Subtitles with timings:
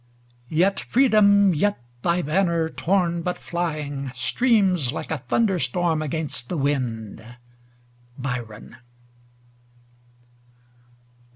[0.49, 6.57] Yet Freedom, yet, thy banner torn but flying Streams like a thunder storm against the
[6.57, 7.23] wind.
[8.17, 8.77] Byron.